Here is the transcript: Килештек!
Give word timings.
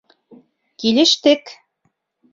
Килештек! 0.83 1.55